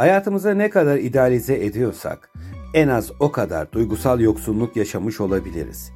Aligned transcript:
Hayatımıza 0.00 0.54
ne 0.54 0.70
kadar 0.70 0.96
idealize 0.96 1.64
ediyorsak 1.64 2.30
en 2.74 2.88
az 2.88 3.12
o 3.20 3.32
kadar 3.32 3.72
duygusal 3.72 4.20
yoksunluk 4.20 4.76
yaşamış 4.76 5.20
olabiliriz. 5.20 5.92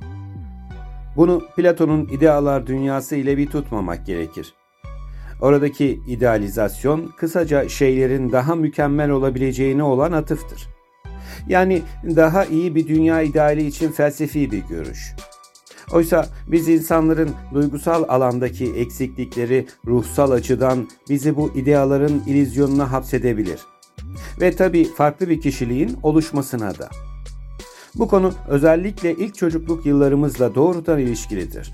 Bunu 1.17 1.43
Platon'un 1.57 2.09
idealar 2.09 2.67
dünyası 2.67 3.17
ile 3.17 3.37
bir 3.37 3.47
tutmamak 3.47 4.07
gerekir. 4.07 4.55
Oradaki 5.41 6.01
idealizasyon 6.09 7.13
kısaca 7.17 7.69
şeylerin 7.69 8.33
daha 8.33 8.55
mükemmel 8.55 9.11
olabileceğine 9.11 9.83
olan 9.83 10.13
atıftır. 10.13 10.69
Yani 11.49 11.83
daha 12.05 12.45
iyi 12.45 12.75
bir 12.75 12.89
dünya 12.89 13.23
ideali 13.23 13.67
için 13.67 13.93
felsefi 13.93 14.51
bir 14.51 14.63
görüş. 14.69 15.15
Oysa 15.93 16.27
biz 16.47 16.69
insanların 16.69 17.31
duygusal 17.55 18.05
alandaki 18.09 18.75
eksiklikleri 18.75 19.67
ruhsal 19.87 20.31
açıdan 20.31 20.89
bizi 21.09 21.37
bu 21.37 21.53
ideaların 21.55 22.23
ilizyonuna 22.27 22.93
hapsedebilir. 22.93 23.74
Ve 24.41 24.57
tabi 24.57 24.85
farklı 24.85 25.29
bir 25.29 25.41
kişiliğin 25.41 25.97
oluşmasına 26.03 26.79
da. 26.79 26.89
Bu 27.95 28.09
konu 28.09 28.33
özellikle 28.49 29.13
ilk 29.13 29.35
çocukluk 29.35 29.87
yıllarımızla 29.87 30.55
doğrudan 30.55 30.99
ilişkilidir. 30.99 31.73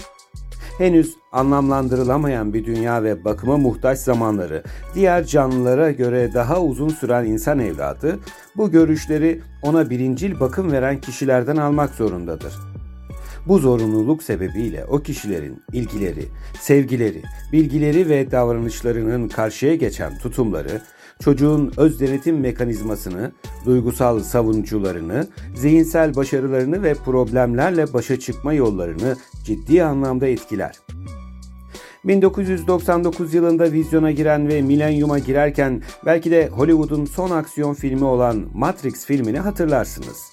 Henüz 0.78 1.16
anlamlandırılamayan 1.32 2.54
bir 2.54 2.64
dünya 2.64 3.02
ve 3.02 3.24
bakıma 3.24 3.56
muhtaç 3.56 3.98
zamanları 3.98 4.62
diğer 4.94 5.24
canlılara 5.24 5.90
göre 5.90 6.30
daha 6.34 6.62
uzun 6.62 6.88
süren 6.88 7.24
insan 7.24 7.58
evladı 7.58 8.18
bu 8.56 8.70
görüşleri 8.70 9.40
ona 9.62 9.90
birincil 9.90 10.40
bakım 10.40 10.72
veren 10.72 11.00
kişilerden 11.00 11.56
almak 11.56 11.94
zorundadır. 11.94 12.69
Bu 13.46 13.58
zorunluluk 13.58 14.22
sebebiyle 14.22 14.84
o 14.84 14.98
kişilerin 14.98 15.62
ilgileri, 15.72 16.24
sevgileri, 16.60 17.22
bilgileri 17.52 18.08
ve 18.08 18.30
davranışlarının 18.30 19.28
karşıya 19.28 19.74
geçen 19.74 20.18
tutumları 20.18 20.82
çocuğun 21.20 21.72
öz 21.76 22.00
denetim 22.00 22.40
mekanizmasını, 22.40 23.32
duygusal 23.66 24.20
savunucularını, 24.20 25.26
zihinsel 25.54 26.16
başarılarını 26.16 26.82
ve 26.82 26.94
problemlerle 26.94 27.92
başa 27.92 28.20
çıkma 28.20 28.52
yollarını 28.52 29.16
ciddi 29.44 29.84
anlamda 29.84 30.26
etkiler. 30.26 30.76
1999 32.04 33.34
yılında 33.34 33.72
vizyona 33.72 34.10
giren 34.10 34.48
ve 34.48 34.62
milenyuma 34.62 35.18
girerken 35.18 35.82
belki 36.06 36.30
de 36.30 36.48
Hollywood'un 36.48 37.04
son 37.04 37.30
aksiyon 37.30 37.74
filmi 37.74 38.04
olan 38.04 38.46
Matrix 38.54 39.06
filmini 39.06 39.38
hatırlarsınız. 39.38 40.32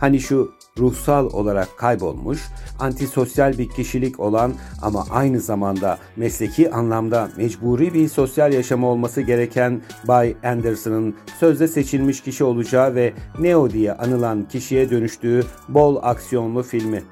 Hani 0.00 0.20
şu 0.20 0.52
ruhsal 0.78 1.30
olarak 1.32 1.78
kaybolmuş, 1.78 2.40
antisosyal 2.78 3.58
bir 3.58 3.68
kişilik 3.68 4.20
olan 4.20 4.52
ama 4.82 5.04
aynı 5.10 5.40
zamanda 5.40 5.98
mesleki 6.16 6.70
anlamda 6.70 7.30
mecburi 7.36 7.94
bir 7.94 8.08
sosyal 8.08 8.52
yaşamı 8.52 8.86
olması 8.86 9.20
gereken 9.20 9.82
Bay 10.08 10.36
Anderson'ın 10.44 11.14
sözde 11.40 11.68
seçilmiş 11.68 12.20
kişi 12.20 12.44
olacağı 12.44 12.94
ve 12.94 13.12
Neo 13.38 13.70
diye 13.70 13.92
anılan 13.92 14.48
kişiye 14.48 14.90
dönüştüğü 14.90 15.44
bol 15.68 15.96
aksiyonlu 16.02 16.62
filmi. 16.62 17.02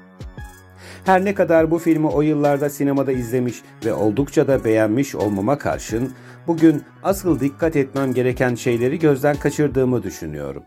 Her 1.05 1.25
ne 1.25 1.33
kadar 1.33 1.71
bu 1.71 1.79
filmi 1.79 2.07
o 2.07 2.21
yıllarda 2.21 2.69
sinemada 2.69 3.11
izlemiş 3.11 3.61
ve 3.85 3.93
oldukça 3.93 4.47
da 4.47 4.63
beğenmiş 4.63 5.15
olmama 5.15 5.57
karşın 5.57 6.11
bugün 6.47 6.83
asıl 7.03 7.39
dikkat 7.39 7.75
etmem 7.75 8.13
gereken 8.13 8.55
şeyleri 8.55 8.99
gözden 8.99 9.35
kaçırdığımı 9.35 10.03
düşünüyorum. 10.03 10.63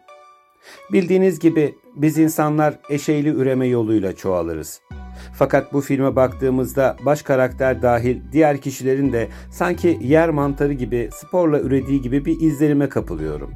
Bildiğiniz 0.92 1.39
gibi 1.39 1.75
biz 1.97 2.19
insanlar 2.19 2.78
eşeyli 2.91 3.28
üreme 3.28 3.67
yoluyla 3.67 4.17
çoğalırız. 4.17 4.81
Fakat 5.34 5.73
bu 5.73 5.81
filme 5.81 6.17
baktığımızda 6.17 6.97
baş 7.06 7.23
karakter 7.23 7.83
dahil 7.83 8.20
diğer 8.33 8.61
kişilerin 8.61 9.12
de 9.12 9.28
sanki 9.50 9.98
yer 10.03 10.31
mantarı 10.31 10.73
gibi 10.73 11.08
sporla 11.12 11.61
ürediği 11.61 12.03
gibi 12.03 12.25
bir 12.25 12.41
izlenime 12.41 12.89
kapılıyorum. 12.89 13.50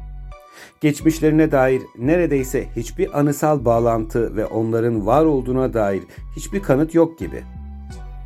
Geçmişlerine 0.80 1.52
dair 1.52 1.82
neredeyse 1.98 2.68
hiçbir 2.76 3.18
anısal 3.20 3.64
bağlantı 3.64 4.36
ve 4.36 4.46
onların 4.46 5.06
var 5.06 5.24
olduğuna 5.24 5.74
dair 5.74 6.02
hiçbir 6.36 6.62
kanıt 6.62 6.94
yok 6.94 7.18
gibi. 7.18 7.42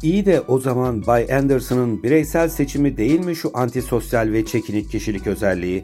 İyi 0.03 0.27
de 0.27 0.41
o 0.41 0.59
zaman 0.59 1.07
Bay 1.07 1.35
Anderson'ın 1.35 2.03
bireysel 2.03 2.49
seçimi 2.49 2.97
değil 2.97 3.25
mi 3.25 3.37
şu 3.37 3.51
antisosyal 3.55 4.33
ve 4.33 4.45
çekinik 4.45 4.91
kişilik 4.91 5.27
özelliği? 5.27 5.83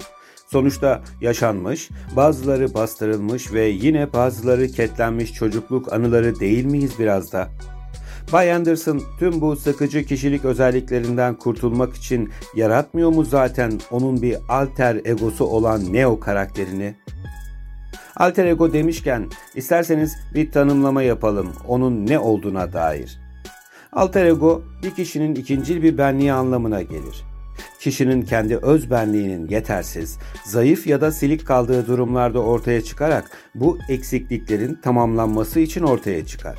Sonuçta 0.53 1.03
yaşanmış, 1.21 1.91
bazıları 2.17 2.75
bastırılmış 2.75 3.53
ve 3.53 3.65
yine 3.67 4.13
bazıları 4.13 4.69
ketlenmiş 4.69 5.33
çocukluk 5.33 5.93
anıları 5.93 6.41
değil 6.41 6.65
miyiz 6.65 6.93
biraz 6.99 7.33
da? 7.33 7.49
Bay 8.33 8.53
Anderson 8.53 9.03
tüm 9.19 9.41
bu 9.41 9.57
sıkıcı 9.57 10.05
kişilik 10.05 10.45
özelliklerinden 10.45 11.35
kurtulmak 11.35 11.97
için 11.97 12.31
yaratmıyor 12.57 13.11
mu 13.11 13.25
zaten 13.25 13.81
onun 13.91 14.23
bir 14.23 14.37
alter 14.49 15.01
egosu 15.05 15.45
olan 15.45 15.93
Neo 15.93 16.21
karakterini? 16.21 16.95
Alter 18.17 18.45
ego 18.45 18.73
demişken 18.73 19.27
isterseniz 19.55 20.17
bir 20.35 20.53
tanımlama 20.53 21.03
yapalım 21.03 21.53
onun 21.69 22.07
ne 22.07 22.19
olduğuna 22.19 22.73
dair. 22.73 23.21
Alter 23.93 24.27
ego 24.27 24.63
bir 24.83 24.91
kişinin 24.91 25.35
ikincil 25.35 25.83
bir 25.83 25.99
benliği 25.99 26.33
anlamına 26.33 26.83
gelir 26.83 27.30
kişinin 27.81 28.23
kendi 28.23 28.57
öz 28.57 28.91
benliğinin 28.91 29.49
yetersiz, 29.49 30.19
zayıf 30.45 30.87
ya 30.87 31.01
da 31.01 31.13
silik 31.13 31.47
kaldığı 31.47 31.87
durumlarda 31.87 32.39
ortaya 32.39 32.85
çıkarak 32.85 33.31
bu 33.55 33.79
eksikliklerin 33.89 34.75
tamamlanması 34.83 35.61
için 35.61 35.83
ortaya 35.83 36.27
çıkar. 36.27 36.59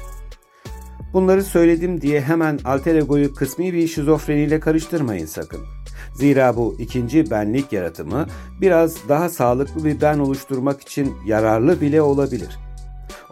Bunları 1.14 1.44
söyledim 1.44 2.02
diye 2.02 2.22
hemen 2.22 2.60
alter 2.66 2.96
egoyu 2.96 3.34
kısmi 3.34 3.74
bir 3.74 3.88
şizofreniyle 3.88 4.60
karıştırmayın 4.60 5.26
sakın. 5.26 5.60
Zira 6.16 6.56
bu 6.56 6.76
ikinci 6.80 7.32
benlik 7.32 7.74
yaratımı 7.74 8.26
biraz 8.62 9.10
daha 9.10 9.30
sağlıklı 9.30 9.86
bir 9.86 10.02
ben 10.02 10.20
oluşturmak 10.20 10.82
için 10.82 11.14
yararlı 11.26 11.82
bile 11.82 12.02
olabilir. 12.02 12.60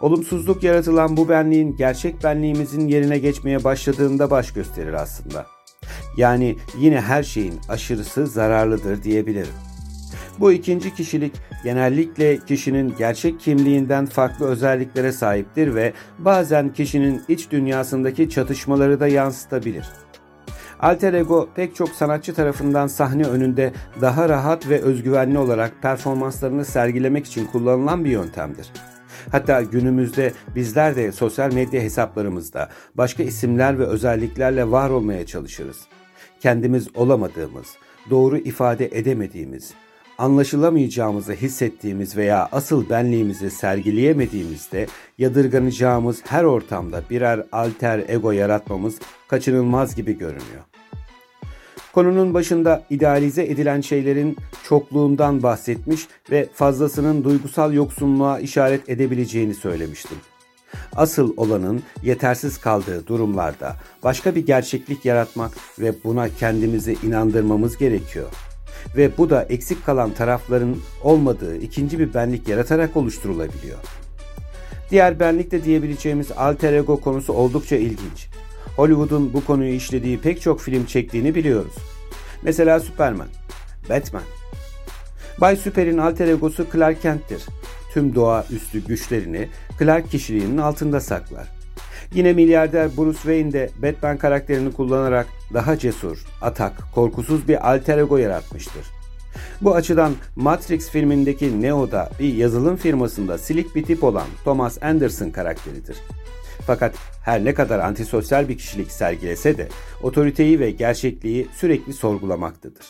Olumsuzluk 0.00 0.62
yaratılan 0.62 1.16
bu 1.16 1.28
benliğin 1.28 1.76
gerçek 1.76 2.24
benliğimizin 2.24 2.88
yerine 2.88 3.18
geçmeye 3.18 3.64
başladığında 3.64 4.30
baş 4.30 4.52
gösterir 4.52 4.92
aslında. 4.92 5.59
Yani 6.16 6.56
yine 6.78 7.00
her 7.00 7.22
şeyin 7.22 7.60
aşırısı 7.68 8.26
zararlıdır 8.26 9.02
diyebilirim. 9.02 9.54
Bu 10.40 10.52
ikinci 10.52 10.94
kişilik 10.94 11.32
genellikle 11.64 12.38
kişinin 12.38 12.94
gerçek 12.98 13.40
kimliğinden 13.40 14.06
farklı 14.06 14.46
özelliklere 14.46 15.12
sahiptir 15.12 15.74
ve 15.74 15.92
bazen 16.18 16.72
kişinin 16.72 17.22
iç 17.28 17.50
dünyasındaki 17.50 18.30
çatışmaları 18.30 19.00
da 19.00 19.08
yansıtabilir. 19.08 19.86
Alter 20.80 21.14
ego 21.14 21.48
pek 21.54 21.76
çok 21.76 21.88
sanatçı 21.88 22.34
tarafından 22.34 22.86
sahne 22.86 23.24
önünde 23.24 23.72
daha 24.00 24.28
rahat 24.28 24.68
ve 24.68 24.80
özgüvenli 24.80 25.38
olarak 25.38 25.82
performanslarını 25.82 26.64
sergilemek 26.64 27.26
için 27.26 27.46
kullanılan 27.46 28.04
bir 28.04 28.10
yöntemdir. 28.10 28.72
Hatta 29.32 29.62
günümüzde 29.62 30.32
bizler 30.54 30.96
de 30.96 31.12
sosyal 31.12 31.52
medya 31.52 31.82
hesaplarımızda 31.82 32.68
başka 32.94 33.22
isimler 33.22 33.78
ve 33.78 33.86
özelliklerle 33.86 34.70
var 34.70 34.90
olmaya 34.90 35.26
çalışırız 35.26 35.78
kendimiz 36.40 36.96
olamadığımız, 36.96 37.66
doğru 38.10 38.38
ifade 38.38 38.86
edemediğimiz, 38.86 39.72
anlaşılamayacağımızı 40.18 41.32
hissettiğimiz 41.32 42.16
veya 42.16 42.48
asıl 42.52 42.90
benliğimizi 42.90 43.50
sergileyemediğimizde 43.50 44.86
yadırganacağımız 45.18 46.22
her 46.26 46.44
ortamda 46.44 47.02
birer 47.10 47.46
alter 47.52 48.04
ego 48.08 48.32
yaratmamız 48.32 48.98
kaçınılmaz 49.28 49.94
gibi 49.94 50.18
görünüyor. 50.18 50.64
Konunun 51.92 52.34
başında 52.34 52.82
idealize 52.90 53.42
edilen 53.42 53.80
şeylerin 53.80 54.36
çokluğundan 54.64 55.42
bahsetmiş 55.42 56.08
ve 56.30 56.48
fazlasının 56.54 57.24
duygusal 57.24 57.72
yoksunluğa 57.72 58.40
işaret 58.40 58.88
edebileceğini 58.88 59.54
söylemiştim. 59.54 60.18
Asıl 60.96 61.34
olanın 61.36 61.82
yetersiz 62.02 62.58
kaldığı 62.58 63.06
durumlarda 63.06 63.76
başka 64.02 64.34
bir 64.34 64.46
gerçeklik 64.46 65.04
yaratmak 65.04 65.50
ve 65.78 65.94
buna 66.04 66.28
kendimizi 66.28 66.96
inandırmamız 67.02 67.78
gerekiyor. 67.78 68.28
Ve 68.96 69.16
bu 69.18 69.30
da 69.30 69.42
eksik 69.42 69.86
kalan 69.86 70.10
tarafların 70.10 70.76
olmadığı 71.02 71.56
ikinci 71.56 71.98
bir 71.98 72.14
benlik 72.14 72.48
yaratarak 72.48 72.96
oluşturulabiliyor. 72.96 73.78
Diğer 74.90 75.20
benlik 75.20 75.50
de 75.50 75.64
diyebileceğimiz 75.64 76.32
alter 76.32 76.72
ego 76.72 77.00
konusu 77.00 77.32
oldukça 77.32 77.76
ilginç. 77.76 78.28
Hollywood'un 78.76 79.32
bu 79.32 79.44
konuyu 79.44 79.74
işlediği 79.74 80.20
pek 80.20 80.40
çok 80.40 80.60
film 80.60 80.86
çektiğini 80.86 81.34
biliyoruz. 81.34 81.74
Mesela 82.42 82.80
Superman, 82.80 83.28
Batman. 83.90 84.22
Bay 85.40 85.56
Super'in 85.56 85.98
alter 85.98 86.28
egosu 86.28 86.66
Clark 86.72 87.02
Kent'tir 87.02 87.42
tüm 87.92 88.14
doğa 88.14 88.44
üstü 88.50 88.86
güçlerini 88.86 89.48
Clark 89.78 90.10
kişiliğinin 90.10 90.58
altında 90.58 91.00
saklar. 91.00 91.48
Yine 92.14 92.32
milyarder 92.32 92.96
Bruce 92.96 93.18
Wayne 93.18 93.52
de 93.52 93.70
Batman 93.82 94.16
karakterini 94.16 94.72
kullanarak 94.72 95.26
daha 95.54 95.78
cesur, 95.78 96.24
atak, 96.42 96.72
korkusuz 96.94 97.48
bir 97.48 97.70
alter 97.70 97.98
ego 97.98 98.16
yaratmıştır. 98.16 98.86
Bu 99.60 99.74
açıdan 99.74 100.12
Matrix 100.36 100.90
filmindeki 100.90 101.62
Neo 101.62 101.90
da 101.90 102.10
bir 102.20 102.34
yazılım 102.34 102.76
firmasında 102.76 103.38
silik 103.38 103.74
bir 103.74 103.82
tip 103.84 104.04
olan 104.04 104.26
Thomas 104.44 104.82
Anderson 104.82 105.30
karakteridir. 105.30 105.96
Fakat 106.66 106.94
her 107.24 107.44
ne 107.44 107.54
kadar 107.54 107.78
antisosyal 107.78 108.48
bir 108.48 108.58
kişilik 108.58 108.90
sergilese 108.90 109.58
de 109.58 109.68
otoriteyi 110.02 110.60
ve 110.60 110.70
gerçekliği 110.70 111.48
sürekli 111.56 111.92
sorgulamaktadır. 111.92 112.86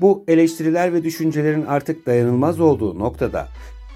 Bu 0.00 0.24
eleştiriler 0.28 0.92
ve 0.92 1.04
düşüncelerin 1.04 1.66
artık 1.66 2.06
dayanılmaz 2.06 2.60
olduğu 2.60 2.98
noktada 2.98 3.48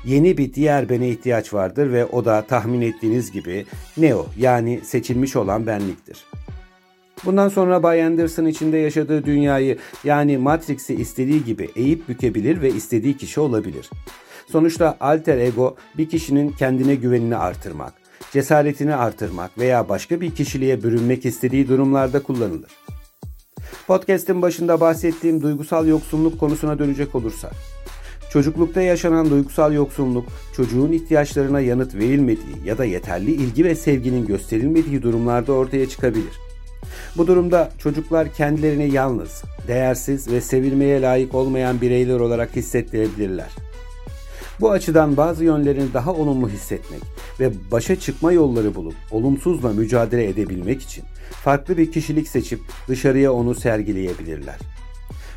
yeni 0.05 0.38
bir 0.38 0.55
diğer 0.55 0.88
bene 0.88 1.08
ihtiyaç 1.08 1.55
vardır 1.55 1.93
ve 1.93 2.05
o 2.05 2.25
da 2.25 2.43
tahmin 2.43 2.81
ettiğiniz 2.81 3.32
gibi 3.32 3.67
Neo 3.97 4.26
yani 4.38 4.81
seçilmiş 4.82 5.37
olan 5.37 5.67
benliktir. 5.67 6.25
Bundan 7.25 7.49
sonra 7.49 7.82
Bay 7.82 8.05
Anderson 8.05 8.47
içinde 8.47 8.76
yaşadığı 8.76 9.25
dünyayı 9.25 9.79
yani 10.05 10.38
Matrix'i 10.38 10.94
istediği 10.94 11.44
gibi 11.44 11.70
eğip 11.76 12.08
bükebilir 12.08 12.62
ve 12.62 12.70
istediği 12.70 13.17
kişi 13.17 13.41
olabilir. 13.41 13.91
Sonuçta 14.52 14.97
alter 15.00 15.38
ego 15.38 15.76
bir 15.99 16.08
kişinin 16.08 16.52
kendine 16.52 16.94
güvenini 16.94 17.37
artırmak, 17.37 17.93
cesaretini 18.32 18.94
artırmak 18.94 19.58
veya 19.58 19.88
başka 19.88 20.20
bir 20.20 20.31
kişiliğe 20.35 20.82
bürünmek 20.82 21.26
istediği 21.26 21.69
durumlarda 21.69 22.23
kullanılır. 22.23 22.70
Podcast'in 23.87 24.43
başında 24.43 24.81
bahsettiğim 24.81 25.43
duygusal 25.43 25.87
yoksunluk 25.87 26.41
konusuna 26.41 26.79
dönecek 26.79 27.14
olursak, 27.14 27.52
çocuklukta 28.32 28.81
yaşanan 28.82 29.31
duygusal 29.31 29.73
yoksunluk, 29.73 30.29
çocuğun 30.56 30.93
ihtiyaçlarına 30.93 31.61
yanıt 31.61 31.94
verilmediği 31.94 32.56
ya 32.65 32.79
da 32.79 32.85
yeterli 32.85 33.31
ilgi 33.31 33.65
ve 33.65 33.75
sevginin 33.75 34.27
gösterilmediği 34.27 35.03
durumlarda 35.03 35.53
ortaya 35.53 35.88
çıkabilir. 35.88 36.32
Bu 37.17 37.27
durumda 37.27 37.71
çocuklar 37.79 38.32
kendilerini 38.32 38.91
yalnız, 38.91 39.43
değersiz 39.69 40.32
ve 40.32 40.41
sevilmeye 40.41 41.03
layık 41.03 41.35
olmayan 41.35 41.81
bireyler 41.81 42.21
olarak 42.21 42.56
hissettirebilirler. 42.56 43.50
Bu 44.61 44.71
açıdan 44.71 45.17
bazı 45.17 45.44
yönlerini 45.44 45.94
daha 45.94 46.12
olumlu 46.12 46.49
hissetmek 46.49 47.00
ve 47.41 47.50
başa 47.71 47.97
çıkma 47.97 48.33
yolları 48.33 48.75
bulup 48.75 48.94
olumsuzla 49.11 49.73
mücadele 49.73 50.29
edebilmek 50.29 50.83
için 50.83 51.05
farklı 51.44 51.79
bir 51.79 51.93
kişilik 51.93 52.29
seçip 52.29 52.61
dışarıya 52.88 53.33
onu 53.33 53.55
sergileyebilirler. 53.55 54.59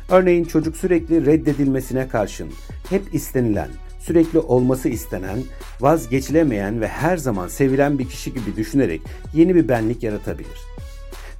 Örneğin 0.08 0.44
çocuk 0.44 0.76
sürekli 0.76 1.26
reddedilmesine 1.26 2.08
karşın 2.08 2.48
hep 2.90 3.14
istenilen, 3.14 3.68
sürekli 4.00 4.38
olması 4.38 4.88
istenen, 4.88 5.38
vazgeçilemeyen 5.80 6.80
ve 6.80 6.88
her 6.88 7.16
zaman 7.16 7.48
sevilen 7.48 7.98
bir 7.98 8.08
kişi 8.08 8.34
gibi 8.34 8.56
düşünerek 8.56 9.00
yeni 9.34 9.54
bir 9.54 9.68
benlik 9.68 10.02
yaratabilir. 10.02 10.58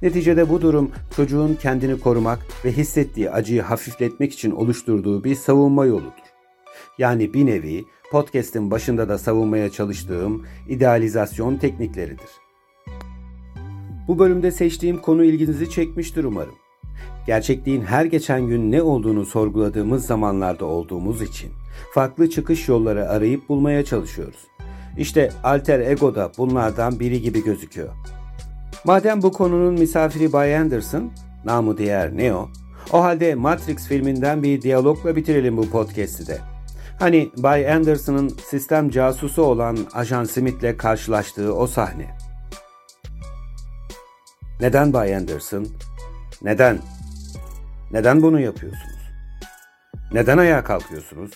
Neticede 0.01 0.49
bu 0.49 0.61
durum 0.61 0.91
çocuğun 1.15 1.57
kendini 1.61 1.99
korumak 1.99 2.39
ve 2.65 2.71
hissettiği 2.71 3.31
acıyı 3.31 3.61
hafifletmek 3.61 4.33
için 4.33 4.51
oluşturduğu 4.51 5.23
bir 5.23 5.35
savunma 5.35 5.85
yoludur. 5.85 6.25
Yani 6.97 7.33
bir 7.33 7.45
nevi 7.45 7.85
podcast'in 8.11 8.71
başında 8.71 9.09
da 9.09 9.17
savunmaya 9.17 9.69
çalıştığım 9.69 10.45
idealizasyon 10.69 11.57
teknikleridir. 11.57 12.29
Bu 14.07 14.19
bölümde 14.19 14.51
seçtiğim 14.51 14.97
konu 15.01 15.23
ilginizi 15.23 15.69
çekmiştir 15.69 16.23
umarım. 16.23 16.64
Gerçekliğin 17.27 17.81
her 17.81 18.05
geçen 18.05 18.47
gün 18.47 18.71
ne 18.71 18.81
olduğunu 18.81 19.25
sorguladığımız 19.25 20.05
zamanlarda 20.05 20.65
olduğumuz 20.65 21.21
için 21.21 21.51
farklı 21.93 22.29
çıkış 22.29 22.67
yolları 22.67 23.09
arayıp 23.09 23.49
bulmaya 23.49 23.85
çalışıyoruz. 23.85 24.47
İşte 24.97 25.31
alter 25.43 25.79
ego 25.79 26.15
da 26.15 26.31
bunlardan 26.37 26.99
biri 26.99 27.21
gibi 27.21 27.43
gözüküyor. 27.43 27.89
Madem 28.85 29.21
bu 29.21 29.31
konunun 29.31 29.73
misafiri 29.73 30.33
Bay 30.33 30.57
Anderson, 30.57 31.11
namı 31.45 31.77
diğer 31.77 32.17
Neo, 32.17 32.49
o 32.93 33.03
halde 33.03 33.35
Matrix 33.35 33.87
filminden 33.87 34.43
bir 34.43 34.61
diyalogla 34.61 35.15
bitirelim 35.15 35.57
bu 35.57 35.69
podcast'i 35.69 36.27
de. 36.27 36.37
Hani 36.99 37.29
Bay 37.37 37.71
Anderson'ın 37.71 38.27
sistem 38.27 38.89
casusu 38.89 39.43
olan 39.43 39.77
Ajan 39.93 40.23
Smith'le 40.23 40.77
karşılaştığı 40.77 41.55
o 41.55 41.67
sahne. 41.67 42.17
Neden 44.61 44.93
Bay 44.93 45.15
Anderson? 45.15 45.67
Neden? 46.41 46.79
Neden 47.95 48.21
bunu 48.21 48.39
yapıyorsunuz? 48.39 49.11
Neden 50.11 50.37
ayağa 50.37 50.63
kalkıyorsunuz? 50.63 51.31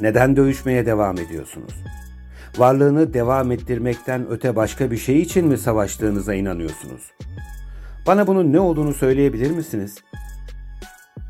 Neden 0.00 0.36
dövüşmeye 0.36 0.86
devam 0.86 1.18
ediyorsunuz? 1.18 1.74
Varlığını 2.58 3.14
devam 3.14 3.52
ettirmekten 3.52 4.26
öte 4.30 4.56
başka 4.56 4.90
bir 4.90 4.96
şey 4.96 5.22
için 5.22 5.46
mi 5.46 5.58
savaştığınıza 5.58 6.34
inanıyorsunuz? 6.34 7.12
Bana 8.06 8.26
bunun 8.26 8.52
ne 8.52 8.60
olduğunu 8.60 8.94
söyleyebilir 8.94 9.50
misiniz? 9.50 9.98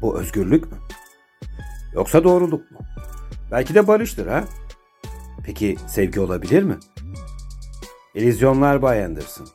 Bu 0.02 0.20
özgürlük 0.20 0.72
mü? 0.72 0.78
Yoksa 1.94 2.24
doğruluk 2.24 2.70
mu? 2.70 2.78
Belki 3.50 3.74
de 3.74 3.86
barıştır 3.86 4.26
ha? 4.26 4.44
Peki 5.44 5.76
sevgi 5.86 6.20
olabilir 6.20 6.62
mi? 6.62 6.76
İllüzyonlar 8.14 8.82
Bay 8.82 9.04
Anderson. 9.04 9.46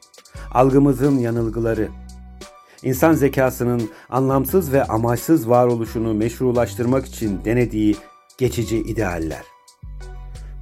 Algımızın 0.51 1.17
yanılgıları. 1.17 2.00
İnsan 2.83 3.13
zekasının 3.13 3.89
anlamsız 4.09 4.73
ve 4.73 4.83
amaçsız 4.83 5.49
varoluşunu 5.49 6.13
meşrulaştırmak 6.13 7.05
için 7.05 7.45
denediği 7.45 7.95
geçici 8.37 8.77
idealler. 8.77 9.43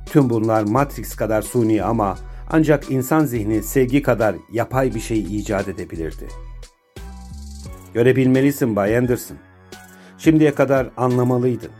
Tüm 0.05 0.29
bunlar 0.29 0.63
Matrix 0.63 1.15
kadar 1.15 1.41
suni 1.41 1.83
ama 1.83 2.17
ancak 2.49 2.91
insan 2.91 3.25
zihni 3.25 3.63
sevgi 3.63 4.01
kadar 4.01 4.35
yapay 4.51 4.95
bir 4.95 4.99
şey 4.99 5.19
icat 5.19 5.67
edebilirdi. 5.67 6.27
Görebilmelisin 7.93 8.75
Bay 8.75 8.97
Anderson. 8.97 9.37
Şimdiye 10.17 10.55
kadar 10.55 10.89
anlamalıydın. 10.97 11.71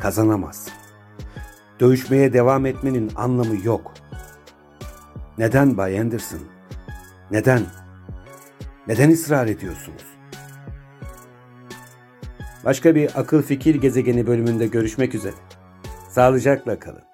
Kazanamaz. 0.00 0.68
Dövüşmeye 1.80 2.32
devam 2.32 2.66
etmenin 2.66 3.12
anlamı 3.16 3.56
yok. 3.64 3.92
Neden 5.38 5.76
Bay 5.76 6.00
Anderson? 6.00 6.40
Neden? 7.30 7.62
Neden 8.86 9.10
ısrar 9.10 9.46
ediyorsunuz? 9.46 10.04
Başka 12.64 12.94
bir 12.94 13.20
akıl 13.20 13.42
fikir 13.42 13.74
gezegeni 13.74 14.26
bölümünde 14.26 14.66
görüşmek 14.66 15.14
üzere. 15.14 15.34
Sağlıcakla 16.10 16.78
kalın. 16.78 17.09